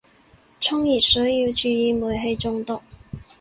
[0.59, 2.81] 沖熱水要注意煤氣中毒